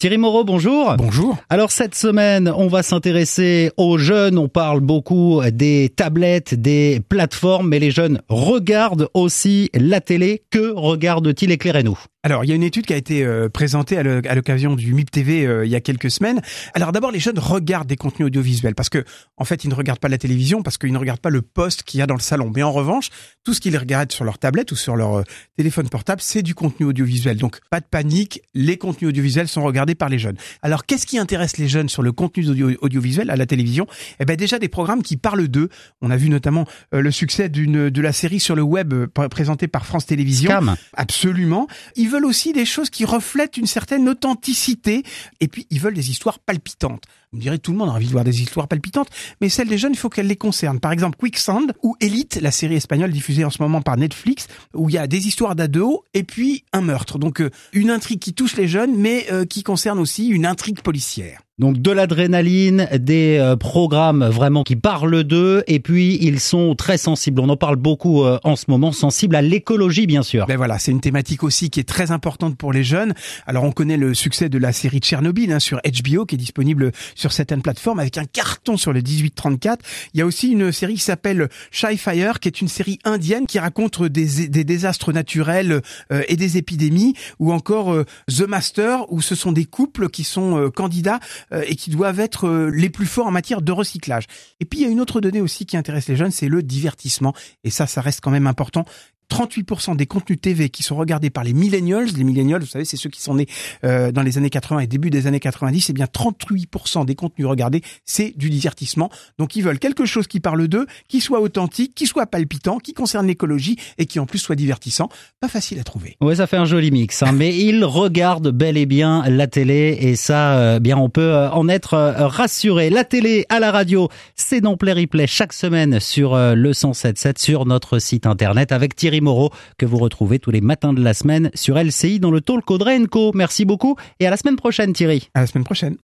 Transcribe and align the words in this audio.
Thierry 0.00 0.16
Moreau, 0.16 0.44
bonjour. 0.44 0.94
Bonjour. 0.96 1.36
Alors 1.50 1.70
cette 1.70 1.94
semaine, 1.94 2.50
on 2.56 2.68
va 2.68 2.82
s'intéresser 2.82 3.70
aux 3.76 3.98
jeunes. 3.98 4.38
On 4.38 4.48
parle 4.48 4.80
beaucoup 4.80 5.42
des 5.52 5.92
tablettes, 5.94 6.54
des 6.54 7.02
plateformes, 7.06 7.68
mais 7.68 7.78
les 7.78 7.90
jeunes 7.90 8.22
regardent 8.30 9.10
aussi 9.12 9.68
la 9.74 10.00
télé. 10.00 10.42
Que 10.48 10.72
regardent-ils? 10.74 11.50
Éclairez-nous. 11.50 11.98
Alors, 12.22 12.44
il 12.44 12.48
y 12.48 12.52
a 12.52 12.54
une 12.54 12.62
étude 12.62 12.84
qui 12.84 12.92
a 12.92 12.98
été 12.98 13.24
euh, 13.24 13.48
présentée 13.48 13.96
à 13.96 14.34
l'occasion 14.34 14.74
du 14.74 14.92
MIP 14.92 15.10
TV 15.10 15.46
euh, 15.46 15.64
il 15.64 15.70
y 15.70 15.74
a 15.74 15.80
quelques 15.80 16.10
semaines. 16.10 16.42
Alors 16.74 16.92
d'abord, 16.92 17.10
les 17.10 17.18
jeunes 17.18 17.38
regardent 17.38 17.88
des 17.88 17.96
contenus 17.96 18.26
audiovisuels 18.26 18.74
parce 18.74 18.90
que, 18.90 19.06
en 19.38 19.46
fait, 19.46 19.64
ils 19.64 19.70
ne 19.70 19.74
regardent 19.74 20.00
pas 20.00 20.10
la 20.10 20.18
télévision 20.18 20.62
parce 20.62 20.76
qu'ils 20.76 20.92
ne 20.92 20.98
regardent 20.98 21.20
pas 21.20 21.30
le 21.30 21.40
poste 21.40 21.82
qu'il 21.82 21.98
y 21.98 22.02
a 22.02 22.06
dans 22.06 22.14
le 22.14 22.20
salon. 22.20 22.52
Mais 22.54 22.62
en 22.62 22.72
revanche, 22.72 23.08
tout 23.42 23.54
ce 23.54 23.60
qu'ils 23.60 23.76
regardent 23.78 24.12
sur 24.12 24.26
leur 24.26 24.38
tablette 24.38 24.70
ou 24.70 24.76
sur 24.76 24.96
leur 24.96 25.20
euh, 25.20 25.24
téléphone 25.56 25.88
portable, 25.88 26.20
c'est 26.20 26.42
du 26.42 26.54
contenu 26.54 26.84
audiovisuel. 26.84 27.38
Donc, 27.38 27.58
pas 27.70 27.80
de 27.80 27.86
panique, 27.86 28.42
les 28.52 28.76
contenus 28.76 29.08
audiovisuels 29.08 29.48
sont 29.48 29.62
regardés 29.62 29.94
par 29.94 30.10
les 30.10 30.18
jeunes. 30.18 30.36
Alors, 30.60 30.84
qu'est-ce 30.84 31.06
qui 31.06 31.16
intéresse 31.16 31.56
les 31.56 31.68
jeunes 31.68 31.88
sur 31.88 32.02
le 32.02 32.12
contenu 32.12 32.76
audiovisuel 32.82 33.30
à 33.30 33.36
la 33.36 33.46
télévision? 33.46 33.86
Eh 34.18 34.26
ben 34.26 34.36
déjà 34.36 34.58
des 34.58 34.68
programmes 34.68 35.02
qui 35.02 35.16
parlent 35.16 35.48
d'eux. 35.48 35.70
On 36.02 36.10
a 36.10 36.18
vu 36.18 36.28
notamment 36.28 36.66
le 36.92 37.10
succès 37.10 37.48
d'une 37.48 37.88
de 37.88 38.02
la 38.02 38.12
série 38.12 38.40
sur 38.40 38.54
le 38.54 38.62
web 38.62 38.92
présentée 39.30 39.68
par 39.68 39.86
France 39.86 40.04
Télévisions. 40.04 40.50
Absolument 40.94 41.66
veulent 42.10 42.26
aussi 42.26 42.52
des 42.52 42.66
choses 42.66 42.90
qui 42.90 43.04
reflètent 43.04 43.56
une 43.56 43.66
certaine 43.66 44.08
authenticité. 44.08 45.02
Et 45.40 45.48
puis, 45.48 45.66
ils 45.70 45.80
veulent 45.80 45.94
des 45.94 46.10
histoires 46.10 46.38
palpitantes. 46.38 47.04
Vous 47.32 47.38
me 47.38 47.42
direz, 47.42 47.60
tout 47.60 47.70
le 47.70 47.78
monde 47.78 47.90
a 47.90 47.92
envie 47.92 48.08
de 48.08 48.10
voir 48.10 48.24
des 48.24 48.42
histoires 48.42 48.66
palpitantes, 48.66 49.06
mais 49.40 49.48
celles 49.48 49.68
des 49.68 49.78
jeunes, 49.78 49.92
il 49.92 49.98
faut 49.98 50.08
qu'elles 50.08 50.26
les 50.26 50.34
concernent. 50.34 50.80
Par 50.80 50.90
exemple, 50.90 51.16
Quicksand 51.16 51.72
ou 51.80 51.94
Elite, 52.00 52.40
la 52.42 52.50
série 52.50 52.74
espagnole 52.74 53.12
diffusée 53.12 53.44
en 53.44 53.50
ce 53.50 53.62
moment 53.62 53.82
par 53.82 53.96
Netflix, 53.96 54.48
où 54.74 54.88
il 54.88 54.96
y 54.96 54.98
a 54.98 55.06
des 55.06 55.28
histoires 55.28 55.54
d'ados 55.54 56.00
et 56.12 56.24
puis 56.24 56.64
un 56.72 56.80
meurtre. 56.80 57.20
Donc, 57.20 57.40
euh, 57.40 57.50
une 57.72 57.90
intrigue 57.90 58.18
qui 58.18 58.34
touche 58.34 58.56
les 58.56 58.66
jeunes, 58.66 58.96
mais 58.96 59.26
euh, 59.30 59.44
qui 59.44 59.62
concerne 59.62 60.00
aussi 60.00 60.26
une 60.26 60.44
intrigue 60.44 60.80
policière. 60.82 61.38
Donc 61.60 61.76
de 61.76 61.90
l'adrénaline, 61.90 62.88
des 62.94 63.36
euh, 63.38 63.54
programmes 63.54 64.24
vraiment 64.24 64.62
qui 64.62 64.76
parlent 64.76 65.24
d'eux, 65.24 65.62
et 65.66 65.78
puis 65.78 66.16
ils 66.22 66.40
sont 66.40 66.74
très 66.74 66.96
sensibles. 66.96 67.38
On 67.38 67.50
en 67.50 67.56
parle 67.58 67.76
beaucoup 67.76 68.24
en 68.24 68.56
ce 68.56 68.64
moment, 68.68 68.92
sensibles 68.92 69.36
à 69.36 69.42
l'écologie 69.42 70.06
bien 70.06 70.22
sûr. 70.22 70.46
Ben 70.46 70.56
voilà, 70.56 70.78
c'est 70.78 70.90
une 70.90 71.02
thématique 71.02 71.42
aussi 71.42 71.68
qui 71.68 71.78
est 71.78 71.84
très 71.84 72.12
importante 72.12 72.56
pour 72.56 72.72
les 72.72 72.82
jeunes. 72.82 73.12
Alors 73.46 73.64
on 73.64 73.72
connaît 73.72 73.98
le 73.98 74.14
succès 74.14 74.48
de 74.48 74.56
la 74.56 74.72
série 74.72 75.00
Tchernobyl 75.00 75.52
hein, 75.52 75.58
sur 75.58 75.82
HBO 75.84 76.24
qui 76.24 76.36
est 76.36 76.38
disponible 76.38 76.92
sur 77.20 77.32
certaines 77.32 77.62
plateformes 77.62 78.00
avec 78.00 78.18
un 78.18 78.24
carton 78.24 78.76
sur 78.76 78.92
le 78.92 79.02
18-34. 79.02 79.78
Il 80.14 80.18
y 80.18 80.22
a 80.22 80.26
aussi 80.26 80.50
une 80.50 80.72
série 80.72 80.94
qui 80.94 81.00
s'appelle 81.00 81.48
Shy 81.70 81.96
Fire, 81.98 82.40
qui 82.40 82.48
est 82.48 82.60
une 82.60 82.68
série 82.68 82.98
indienne 83.04 83.46
qui 83.46 83.58
raconte 83.58 84.02
des, 84.02 84.48
désastres 84.48 85.12
naturels 85.12 85.82
euh, 86.12 86.22
et 86.28 86.36
des 86.36 86.56
épidémies, 86.56 87.14
ou 87.38 87.52
encore 87.52 87.92
euh, 87.92 88.04
The 88.28 88.42
Master, 88.42 89.12
où 89.12 89.20
ce 89.20 89.34
sont 89.34 89.52
des 89.52 89.66
couples 89.66 90.08
qui 90.08 90.24
sont 90.24 90.56
euh, 90.56 90.70
candidats 90.70 91.20
et 91.66 91.76
qui 91.76 91.90
doivent 91.90 92.20
être 92.20 92.70
les 92.72 92.88
plus 92.88 93.06
forts 93.06 93.26
en 93.26 93.30
matière 93.30 93.60
de 93.60 93.72
recyclage. 93.72 94.24
Et 94.60 94.64
puis 94.64 94.80
il 94.80 94.82
y 94.82 94.86
a 94.86 94.88
une 94.88 95.00
autre 95.00 95.20
donnée 95.20 95.40
aussi 95.40 95.66
qui 95.66 95.76
intéresse 95.76 96.08
les 96.08 96.16
jeunes, 96.16 96.30
c'est 96.30 96.48
le 96.48 96.62
divertissement. 96.62 97.34
Et 97.64 97.70
ça, 97.70 97.86
ça 97.86 98.00
reste 98.00 98.20
quand 98.20 98.30
même 98.30 98.46
important. 98.46 98.84
38% 99.30 99.96
des 99.96 100.06
contenus 100.06 100.40
TV 100.40 100.68
qui 100.68 100.82
sont 100.82 100.96
regardés 100.96 101.30
par 101.30 101.44
les 101.44 101.52
millennials, 101.52 102.08
les 102.16 102.24
millennials, 102.24 102.60
vous 102.60 102.66
savez, 102.66 102.84
c'est 102.84 102.96
ceux 102.96 103.08
qui 103.08 103.22
sont 103.22 103.34
nés 103.34 103.46
euh, 103.84 104.12
dans 104.12 104.22
les 104.22 104.36
années 104.38 104.50
80 104.50 104.80
et 104.80 104.86
début 104.86 105.10
des 105.10 105.26
années 105.26 105.40
90, 105.40 105.88
et 105.88 105.90
eh 105.90 105.92
bien 105.92 106.06
38% 106.06 107.06
des 107.06 107.14
contenus 107.14 107.46
regardés, 107.46 107.82
c'est 108.04 108.36
du 108.36 108.50
divertissement. 108.50 109.10
Donc 109.38 109.56
ils 109.56 109.62
veulent 109.62 109.78
quelque 109.78 110.04
chose 110.04 110.26
qui 110.26 110.40
parle 110.40 110.66
d'eux, 110.68 110.86
qui 111.08 111.20
soit 111.20 111.40
authentique, 111.40 111.94
qui 111.94 112.06
soit 112.06 112.26
palpitant, 112.26 112.78
qui 112.78 112.92
concerne 112.92 113.26
l'écologie 113.26 113.76
et 113.98 114.06
qui 114.06 114.18
en 114.18 114.26
plus 114.26 114.38
soit 114.38 114.56
divertissant. 114.56 115.08
Pas 115.40 115.48
facile 115.48 115.78
à 115.78 115.84
trouver. 115.84 116.16
Ouais, 116.20 116.34
ça 116.34 116.46
fait 116.46 116.56
un 116.56 116.64
joli 116.64 116.90
mix, 116.90 117.22
hein, 117.22 117.32
mais 117.32 117.56
ils 117.64 117.84
regardent 117.84 118.50
bel 118.50 118.76
et 118.76 118.86
bien 118.86 119.24
la 119.28 119.46
télé 119.46 119.96
et 120.00 120.16
ça, 120.16 120.58
euh, 120.58 120.80
bien, 120.80 120.98
on 120.98 121.08
peut 121.08 121.20
euh, 121.20 121.50
en 121.50 121.68
être 121.68 121.96
rassuré. 122.18 122.90
La 122.90 123.04
télé 123.04 123.46
à 123.48 123.60
la 123.60 123.70
radio, 123.70 124.08
c'est 124.34 124.60
dans 124.60 124.76
Play 124.76 124.92
Replay 124.92 125.26
chaque 125.26 125.52
semaine 125.52 126.00
sur 126.00 126.36
le 126.36 126.72
107.7 126.72 127.38
sur 127.38 127.66
notre 127.66 127.98
site 127.98 128.26
internet 128.26 128.72
avec 128.72 128.96
Thierry 129.20 129.24
Moreau 129.24 129.50
que 129.78 129.86
vous 129.86 129.98
retrouvez 129.98 130.38
tous 130.38 130.50
les 130.50 130.60
matins 130.60 130.92
de 130.92 131.02
la 131.02 131.14
semaine 131.14 131.50
sur 131.54 131.78
LCI 131.78 132.20
dans 132.20 132.30
le 132.30 132.40
Talk 132.40 132.70
Audrey 132.70 133.00
Co. 133.06 133.32
Merci 133.34 133.64
beaucoup 133.64 133.96
et 134.18 134.26
à 134.26 134.30
la 134.30 134.36
semaine 134.36 134.56
prochaine 134.56 134.92
Thierry. 134.92 135.28
À 135.34 135.40
la 135.40 135.46
semaine 135.46 135.64
prochaine. 135.64 135.96